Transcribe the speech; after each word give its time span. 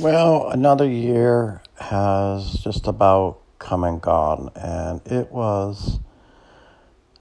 Well, 0.00 0.48
another 0.48 0.88
year 0.88 1.60
has 1.78 2.54
just 2.54 2.86
about 2.86 3.42
come 3.58 3.84
and 3.84 4.00
gone, 4.00 4.48
and 4.56 5.02
it 5.06 5.30
was 5.30 6.00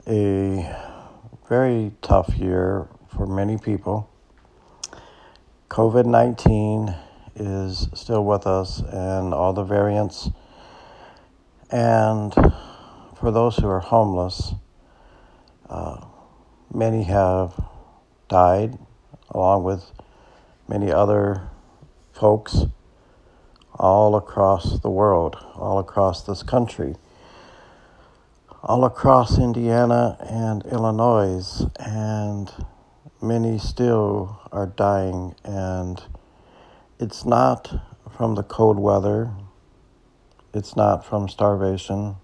a 0.07 0.73
very 1.49 1.91
tough 2.01 2.33
year 2.37 2.87
for 3.13 3.27
many 3.27 3.57
people. 3.57 4.09
COVID 5.67 6.05
19 6.05 6.95
is 7.35 7.89
still 7.93 8.23
with 8.23 8.47
us, 8.47 8.79
and 8.79 9.33
all 9.33 9.51
the 9.51 9.65
variants. 9.65 10.29
And 11.69 12.33
for 12.33 13.29
those 13.29 13.57
who 13.57 13.67
are 13.67 13.81
homeless, 13.81 14.53
uh, 15.69 16.05
many 16.73 17.03
have 17.03 17.61
died, 18.29 18.79
along 19.31 19.65
with 19.65 19.91
many 20.69 20.93
other 20.93 21.48
folks 22.19 22.65
all 23.75 24.15
across 24.15 24.79
the 24.81 24.89
world, 24.89 25.37
all 25.55 25.79
across 25.79 26.21
this 26.23 26.43
country, 26.43 26.95
all 28.61 28.83
across 28.83 29.39
Indiana 29.39 30.17
and 30.29 30.65
Illinois, 30.65 31.65
and 31.79 32.51
many 33.21 33.57
still 33.57 34.41
are 34.51 34.67
dying. 34.67 35.33
And 35.45 36.03
it's 36.99 37.23
not 37.23 37.81
from 38.11 38.35
the 38.35 38.43
cold 38.43 38.77
weather, 38.77 39.31
it's 40.53 40.75
not 40.75 41.05
from 41.05 41.29
starvation, 41.29 42.17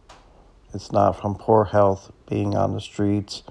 it's 0.73 0.91
not 0.91 1.13
from 1.13 1.35
poor 1.35 1.65
health, 1.65 2.11
being 2.29 2.53
on 2.53 2.73
the 2.73 2.81
streets, 2.81 3.43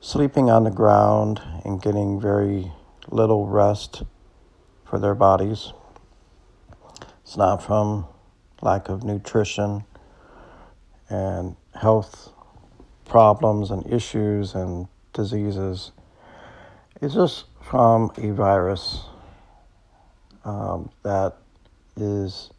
sleeping 0.00 0.48
on 0.48 0.62
the 0.62 0.70
ground, 0.70 1.40
and 1.64 1.82
getting 1.82 2.20
very 2.20 2.70
little 3.10 3.48
rest 3.48 4.04
for 4.90 4.98
their 4.98 5.14
bodies. 5.14 5.72
It's 7.22 7.36
not 7.36 7.62
from 7.62 8.06
lack 8.60 8.88
of 8.88 9.04
nutrition 9.04 9.84
and 11.08 11.54
health 11.80 12.32
problems 13.04 13.70
and 13.70 13.86
issues 13.86 14.52
and 14.54 14.88
diseases. 15.12 15.92
It's 17.00 17.14
just 17.14 17.44
from 17.62 18.10
a 18.18 18.32
virus 18.32 19.04
um, 20.44 20.90
that 21.04 21.36
is 21.96 22.50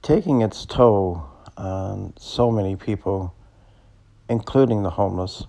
taking 0.00 0.40
its 0.40 0.64
toll 0.64 1.28
on 1.58 2.14
so 2.18 2.50
many 2.50 2.74
people, 2.74 3.34
including 4.30 4.82
the 4.82 4.90
homeless. 4.90 5.44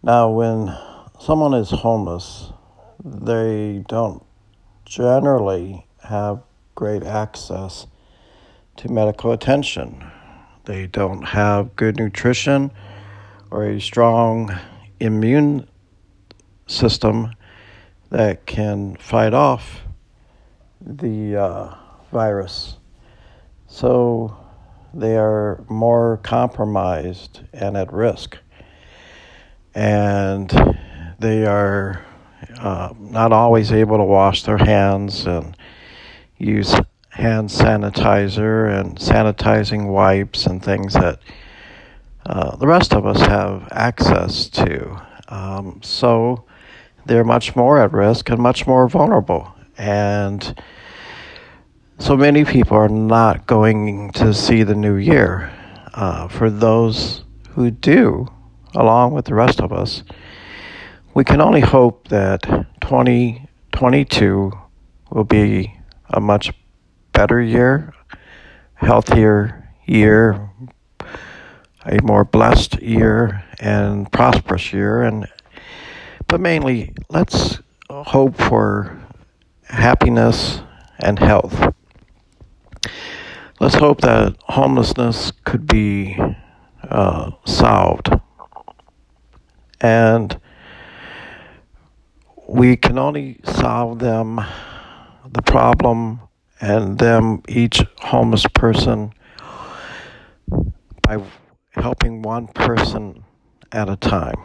Now, 0.00 0.30
when 0.30 0.76
someone 1.18 1.54
is 1.54 1.70
homeless, 1.70 2.52
they 3.02 3.84
don't 3.88 4.24
generally 4.84 5.86
have 6.02 6.42
great 6.74 7.02
access 7.02 7.86
to 8.76 8.90
medical 8.90 9.32
attention. 9.32 10.04
They 10.64 10.86
don't 10.86 11.22
have 11.22 11.76
good 11.76 11.96
nutrition 11.96 12.70
or 13.50 13.64
a 13.64 13.80
strong 13.80 14.56
immune 15.00 15.68
system 16.66 17.34
that 18.10 18.46
can 18.46 18.96
fight 18.96 19.34
off 19.34 19.82
the 20.80 21.36
uh, 21.36 21.74
virus. 22.12 22.76
So 23.66 24.36
they 24.92 25.16
are 25.16 25.64
more 25.68 26.18
compromised 26.22 27.40
and 27.52 27.76
at 27.76 27.92
risk. 27.92 28.38
And 29.74 30.50
they 31.18 31.44
are 31.46 32.04
uh, 32.58 32.92
not 32.98 33.32
always 33.32 33.72
able 33.72 33.96
to 33.98 34.04
wash 34.04 34.42
their 34.42 34.58
hands 34.58 35.26
and 35.26 35.56
use 36.38 36.74
hand 37.10 37.48
sanitizer 37.48 38.80
and 38.80 38.98
sanitizing 38.98 39.86
wipes 39.86 40.46
and 40.46 40.62
things 40.62 40.94
that 40.94 41.20
uh, 42.26 42.56
the 42.56 42.66
rest 42.66 42.92
of 42.92 43.06
us 43.06 43.20
have 43.20 43.68
access 43.70 44.48
to. 44.48 45.00
Um, 45.28 45.80
so 45.82 46.44
they're 47.06 47.24
much 47.24 47.54
more 47.54 47.80
at 47.80 47.92
risk 47.92 48.30
and 48.30 48.40
much 48.40 48.66
more 48.66 48.88
vulnerable. 48.88 49.54
And 49.76 50.60
so 51.98 52.16
many 52.16 52.44
people 52.44 52.76
are 52.76 52.88
not 52.88 53.46
going 53.46 54.10
to 54.12 54.34
see 54.34 54.62
the 54.62 54.74
new 54.74 54.96
year. 54.96 55.52
Uh, 55.92 56.26
for 56.26 56.50
those 56.50 57.24
who 57.50 57.70
do, 57.70 58.26
along 58.74 59.12
with 59.12 59.26
the 59.26 59.34
rest 59.34 59.60
of 59.60 59.72
us, 59.72 60.02
we 61.14 61.22
can 61.22 61.40
only 61.40 61.60
hope 61.60 62.08
that 62.08 62.42
2022 62.80 64.52
will 65.10 65.24
be 65.24 65.72
a 66.08 66.20
much 66.20 66.52
better 67.12 67.40
year, 67.40 67.94
healthier 68.74 69.70
year, 69.86 70.50
a 71.86 72.02
more 72.02 72.24
blessed 72.24 72.82
year 72.82 73.44
and 73.60 74.10
prosperous 74.10 74.72
year 74.72 75.02
and 75.02 75.26
but 76.26 76.40
mainly 76.40 76.92
let's 77.10 77.60
hope 77.88 78.36
for 78.36 79.00
happiness 79.68 80.60
and 80.98 81.18
health. 81.18 81.72
Let's 83.60 83.76
hope 83.76 84.00
that 84.00 84.36
homelessness 84.48 85.32
could 85.44 85.66
be 85.66 86.18
uh, 86.82 87.30
solved. 87.44 88.10
And 89.80 90.40
we 92.46 92.76
can 92.76 92.98
only 92.98 93.40
solve 93.44 93.98
them, 93.98 94.40
the 95.30 95.42
problem, 95.42 96.20
and 96.60 96.98
them, 96.98 97.42
each 97.48 97.82
homeless 97.98 98.46
person, 98.54 99.12
by 101.02 101.22
helping 101.70 102.22
one 102.22 102.46
person 102.48 103.24
at 103.72 103.88
a 103.88 103.96
time. 103.96 104.40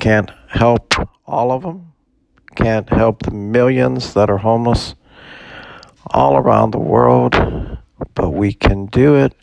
Can't 0.00 0.30
help 0.48 0.94
all 1.26 1.52
of 1.52 1.62
them, 1.62 1.92
can't 2.54 2.88
help 2.88 3.22
the 3.22 3.30
millions 3.30 4.14
that 4.14 4.30
are 4.30 4.38
homeless 4.38 4.94
all 6.06 6.36
around 6.36 6.72
the 6.72 6.78
world, 6.78 7.34
but 8.14 8.30
we 8.30 8.52
can 8.52 8.86
do 8.86 9.14
it 9.14 9.34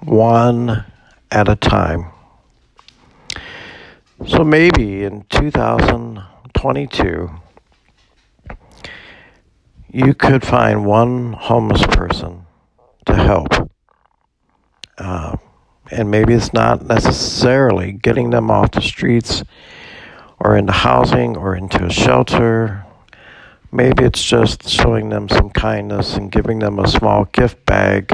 one 0.00 0.84
at 1.30 1.48
a 1.48 1.56
time. 1.56 2.12
So 4.26 4.42
maybe 4.42 5.04
in 5.04 5.24
2022, 5.30 7.30
you 9.90 10.14
could 10.14 10.44
find 10.44 10.84
one 10.84 11.34
homeless 11.34 11.86
person 11.86 12.44
to 13.06 13.14
help. 13.14 13.70
Uh, 14.98 15.36
and 15.92 16.10
maybe 16.10 16.34
it's 16.34 16.52
not 16.52 16.84
necessarily 16.84 17.92
getting 17.92 18.30
them 18.30 18.50
off 18.50 18.72
the 18.72 18.82
streets 18.82 19.44
or 20.40 20.56
into 20.56 20.72
housing 20.72 21.36
or 21.36 21.54
into 21.54 21.84
a 21.84 21.90
shelter. 21.90 22.84
Maybe 23.70 24.04
it's 24.04 24.22
just 24.22 24.68
showing 24.68 25.10
them 25.10 25.28
some 25.28 25.50
kindness 25.50 26.16
and 26.16 26.32
giving 26.32 26.58
them 26.58 26.80
a 26.80 26.88
small 26.88 27.26
gift 27.26 27.64
bag 27.66 28.10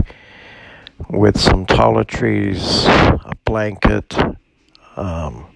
with 1.09 1.41
some 1.41 1.65
toiletries, 1.65 2.85
a 3.25 3.33
blanket, 3.47 4.15
um, 4.97 5.47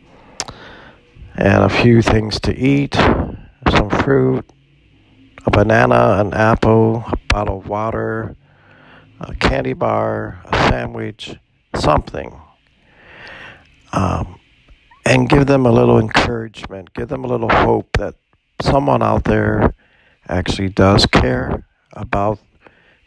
and 1.38 1.62
a 1.62 1.68
few 1.68 2.02
things 2.02 2.40
to 2.40 2.52
eat, 2.52 2.94
some 2.94 3.88
fruit, 4.02 4.44
a 5.46 5.50
banana, 5.52 6.16
an 6.18 6.34
apple, 6.34 7.04
a 7.06 7.16
bottle 7.28 7.58
of 7.58 7.68
water, 7.68 8.34
a 9.20 9.32
candy 9.36 9.72
bar, 9.72 10.42
a 10.46 10.56
sandwich, 10.68 11.36
something. 11.76 12.40
Um, 13.92 14.40
and 15.06 15.28
give 15.28 15.46
them 15.46 15.64
a 15.64 15.70
little 15.70 16.00
encouragement, 16.00 16.92
give 16.92 17.06
them 17.06 17.22
a 17.22 17.28
little 17.28 17.48
hope 17.48 17.88
that 17.98 18.16
someone 18.60 19.00
out 19.00 19.22
there 19.22 19.76
actually 20.28 20.70
does 20.70 21.06
care 21.06 21.64
about 21.92 22.40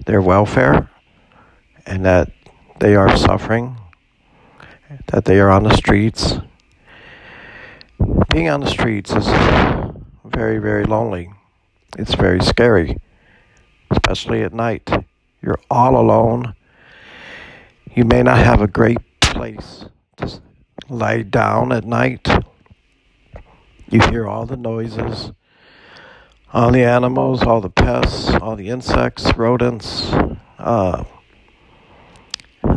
their 0.06 0.22
welfare 0.22 0.90
and 1.86 2.06
that 2.06 2.32
they 2.80 2.96
are 2.96 3.18
suffering, 3.18 3.76
that 5.08 5.26
they 5.26 5.42
are 5.42 5.50
on 5.50 5.64
the 5.64 5.76
streets 5.76 6.38
being 8.32 8.50
on 8.50 8.62
the 8.62 8.70
streets 8.70 9.12
is 9.12 9.28
very, 10.24 10.58
very 10.58 10.86
lonely. 10.86 11.30
It's 11.98 12.16
very 12.16 12.40
scary, 12.40 12.98
especially 13.90 14.42
at 14.44 14.54
night. 14.54 14.90
You're 15.42 15.60
all 15.70 16.00
alone. 16.00 16.56
You 17.94 18.06
may 18.06 18.24
not 18.24 18.38
have 18.38 18.62
a 18.62 18.68
great 18.68 19.00
place 19.20 19.84
to 20.18 20.42
lie 20.88 21.24
down 21.24 21.74
at 21.74 21.84
night. 21.84 22.26
You 23.90 24.00
hear 24.10 24.26
all 24.28 24.46
the 24.46 24.56
noises, 24.56 25.32
all 26.54 26.72
the 26.72 26.86
animals, 26.86 27.44
all 27.44 27.60
the 27.60 27.70
pests, 27.70 28.30
all 28.36 28.56
the 28.56 28.70
insects, 28.70 29.36
rodents. 29.36 30.10
Uh, 30.58 31.04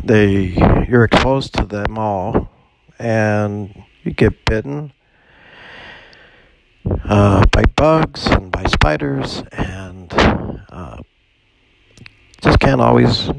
they, 0.02 0.86
you're 0.88 1.04
exposed 1.04 1.54
to 1.54 1.64
them 1.64 1.96
all, 1.96 2.50
and 2.98 3.84
you 4.02 4.12
get 4.12 4.44
bitten 4.46 4.92
uh, 7.04 7.44
by 7.52 7.62
bugs 7.76 8.26
and 8.26 8.50
by 8.50 8.64
spiders 8.64 9.42
and 9.52 10.12
uh, 10.12 10.98
just 12.40 12.60
can't 12.60 12.80
always 12.80 13.30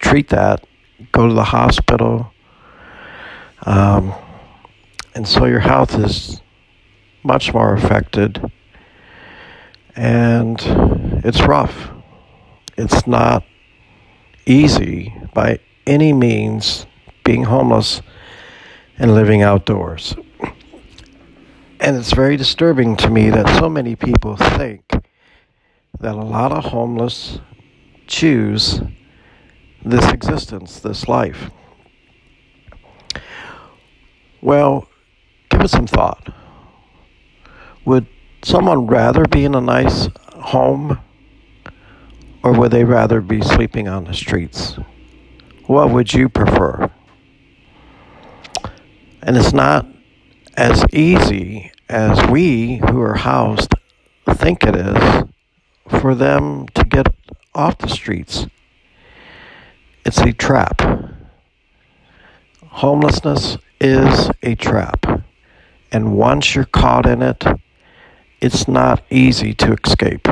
treat 0.00 0.28
that. 0.28 0.66
Go 1.12 1.28
to 1.28 1.34
the 1.34 1.44
hospital. 1.44 2.32
Um, 3.62 4.14
and 5.14 5.26
so 5.26 5.46
your 5.46 5.60
health 5.60 5.98
is 5.98 6.40
much 7.22 7.54
more 7.54 7.74
affected. 7.74 8.50
And 9.96 10.58
it's 11.24 11.40
rough. 11.42 11.90
It's 12.76 13.06
not 13.06 13.44
easy 14.46 15.14
by 15.32 15.60
any 15.86 16.12
means 16.12 16.86
being 17.24 17.44
homeless 17.44 18.02
and 18.98 19.14
living 19.14 19.42
outdoors. 19.42 20.14
And 21.84 21.98
it's 21.98 22.14
very 22.14 22.38
disturbing 22.38 22.96
to 22.96 23.10
me 23.10 23.28
that 23.28 23.58
so 23.58 23.68
many 23.68 23.94
people 23.94 24.36
think 24.36 24.90
that 26.00 26.14
a 26.14 26.24
lot 26.24 26.50
of 26.50 26.64
homeless 26.64 27.40
choose 28.06 28.80
this 29.84 30.10
existence, 30.10 30.80
this 30.80 31.08
life. 31.08 31.50
Well, 34.40 34.88
give 35.50 35.60
it 35.60 35.68
some 35.68 35.86
thought. 35.86 36.32
Would 37.84 38.06
someone 38.42 38.86
rather 38.86 39.26
be 39.26 39.44
in 39.44 39.54
a 39.54 39.60
nice 39.60 40.08
home 40.36 40.98
or 42.42 42.52
would 42.52 42.70
they 42.70 42.84
rather 42.84 43.20
be 43.20 43.42
sleeping 43.42 43.88
on 43.88 44.04
the 44.04 44.14
streets? 44.14 44.78
What 45.66 45.90
would 45.90 46.14
you 46.14 46.30
prefer? 46.30 46.90
And 49.20 49.36
it's 49.36 49.52
not 49.52 49.86
as 50.56 50.82
easy 50.90 51.72
as 51.88 52.30
we 52.30 52.76
who 52.88 53.00
are 53.00 53.14
housed 53.14 53.74
think 54.34 54.62
it 54.64 54.74
is 54.74 55.24
for 56.00 56.14
them 56.14 56.66
to 56.74 56.84
get 56.84 57.06
off 57.54 57.78
the 57.78 57.88
streets. 57.88 58.46
It's 60.04 60.18
a 60.18 60.32
trap. 60.32 60.82
Homelessness 62.62 63.56
is 63.80 64.30
a 64.42 64.54
trap. 64.54 65.24
And 65.92 66.16
once 66.16 66.54
you're 66.54 66.64
caught 66.64 67.06
in 67.06 67.22
it, 67.22 67.42
it's 68.40 68.66
not 68.66 69.02
easy 69.08 69.54
to 69.54 69.76
escape. 69.84 70.26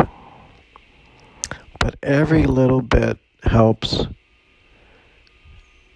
But 1.79 1.97
every 2.03 2.45
little 2.45 2.83
bit 2.83 3.19
helps. 3.45 4.07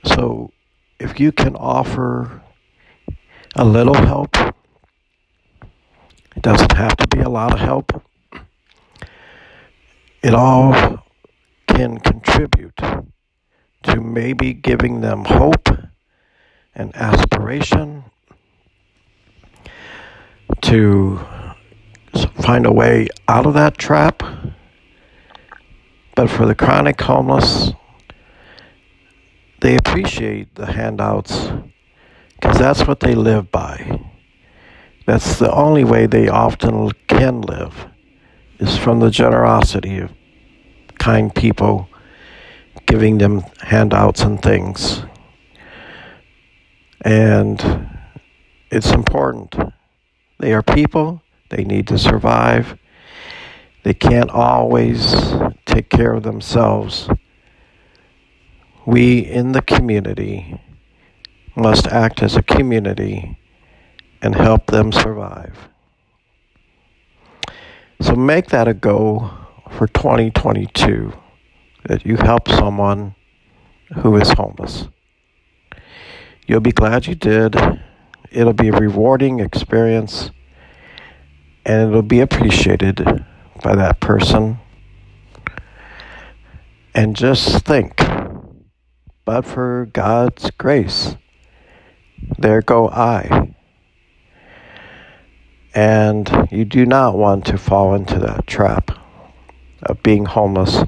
So 0.04 0.52
if 0.98 1.20
you 1.20 1.32
can 1.32 1.56
offer 1.56 2.42
a 3.54 3.64
little 3.64 3.94
help. 3.94 4.36
Doesn't 6.46 6.76
have 6.76 6.96
to 6.98 7.08
be 7.08 7.18
a 7.18 7.28
lot 7.28 7.52
of 7.52 7.58
help. 7.58 8.04
It 10.22 10.32
all 10.32 11.02
can 11.66 11.98
contribute 11.98 12.76
to 13.82 14.00
maybe 14.00 14.54
giving 14.54 15.00
them 15.00 15.24
hope 15.24 15.68
and 16.72 16.94
aspiration 16.94 18.04
to 20.60 21.18
find 22.40 22.64
a 22.64 22.70
way 22.70 23.08
out 23.26 23.46
of 23.46 23.54
that 23.54 23.76
trap. 23.76 24.22
But 26.14 26.30
for 26.30 26.46
the 26.46 26.54
chronic 26.54 27.00
homeless, 27.00 27.72
they 29.62 29.76
appreciate 29.76 30.54
the 30.54 30.66
handouts 30.66 31.48
because 32.36 32.56
that's 32.56 32.86
what 32.86 33.00
they 33.00 33.16
live 33.16 33.50
by. 33.50 34.05
That's 35.06 35.38
the 35.38 35.52
only 35.52 35.84
way 35.84 36.06
they 36.06 36.28
often 36.28 36.90
can 37.06 37.40
live, 37.40 37.86
is 38.58 38.76
from 38.76 38.98
the 38.98 39.10
generosity 39.10 39.98
of 39.98 40.12
kind 40.98 41.32
people 41.32 41.88
giving 42.86 43.18
them 43.18 43.42
handouts 43.60 44.22
and 44.22 44.42
things. 44.42 45.04
And 47.02 47.88
it's 48.70 48.90
important. 48.90 49.54
They 50.40 50.52
are 50.52 50.62
people, 50.62 51.22
they 51.50 51.62
need 51.62 51.86
to 51.88 51.98
survive. 51.98 52.76
They 53.84 53.94
can't 53.94 54.30
always 54.30 55.14
take 55.66 55.88
care 55.88 56.14
of 56.14 56.24
themselves. 56.24 57.08
We 58.84 59.20
in 59.20 59.52
the 59.52 59.62
community 59.62 60.60
must 61.54 61.86
act 61.86 62.24
as 62.24 62.34
a 62.34 62.42
community 62.42 63.38
and 64.22 64.34
help 64.34 64.66
them 64.66 64.92
survive. 64.92 65.68
So 68.00 68.14
make 68.14 68.48
that 68.48 68.68
a 68.68 68.74
goal 68.74 69.30
for 69.70 69.86
2022 69.86 71.12
that 71.84 72.04
you 72.04 72.16
help 72.16 72.48
someone 72.48 73.14
who 74.02 74.16
is 74.16 74.30
homeless. 74.32 74.86
You'll 76.46 76.60
be 76.60 76.72
glad 76.72 77.06
you 77.06 77.14
did. 77.14 77.56
It'll 78.30 78.52
be 78.52 78.68
a 78.68 78.72
rewarding 78.72 79.40
experience 79.40 80.30
and 81.64 81.88
it'll 81.88 82.02
be 82.02 82.20
appreciated 82.20 83.24
by 83.62 83.74
that 83.74 83.98
person. 84.00 84.58
And 86.94 87.16
just 87.16 87.64
think, 87.64 88.00
but 89.24 89.44
for 89.44 89.88
God's 89.92 90.50
grace, 90.52 91.16
there 92.38 92.62
go 92.62 92.88
I. 92.88 93.55
And 95.76 96.48
you 96.50 96.64
do 96.64 96.86
not 96.86 97.18
want 97.18 97.44
to 97.46 97.58
fall 97.58 97.94
into 97.94 98.18
that 98.20 98.46
trap 98.46 98.98
of 99.82 100.02
being 100.02 100.24
homeless. 100.24 100.82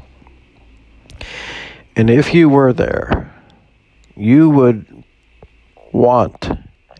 And 1.95 2.09
if 2.09 2.33
you 2.33 2.49
were 2.49 2.73
there, 2.73 3.31
you 4.17 4.49
would 4.49 5.05
want 5.93 6.49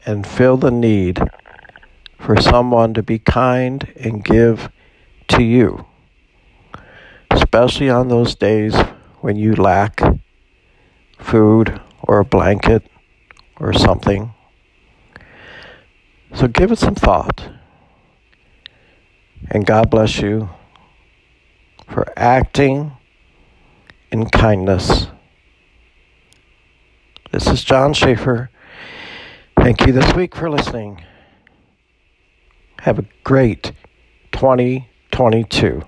and 0.05 0.27
feel 0.27 0.59
the 0.59 0.71
need 0.71 1.19
for 2.19 2.39
someone 2.39 2.93
to 2.93 3.03
be 3.03 3.19
kind 3.19 3.91
and 3.97 4.23
give 4.23 4.69
to 5.29 5.43
you, 5.43 5.87
especially 7.31 7.89
on 7.89 8.09
those 8.09 8.35
days 8.35 8.77
when 9.21 9.37
you 9.37 9.55
lack 9.55 10.03
food 11.19 11.81
or 12.03 12.19
a 12.19 12.25
blanket 12.25 12.83
or 13.59 13.73
something. 13.73 14.35
So 16.35 16.49
give 16.49 16.71
it 16.71 16.79
some 16.79 16.95
thought. 16.95 17.49
And 19.47 19.65
God 19.65 19.91
bless 19.91 20.21
you 20.21 20.51
for 21.89 22.07
acting 22.17 22.93
in 24.11 24.29
kindness. 24.29 25.07
This 27.31 27.47
is 27.47 27.63
John 27.63 27.95
Schaefer. 27.95 28.51
Thank 29.57 29.87
you 29.87 29.93
this 29.93 30.15
week 30.15 30.35
for 30.35 30.51
listening. 30.51 31.05
Have 32.81 32.99
a 32.99 33.05
great 33.25 33.73
2022. 34.33 35.85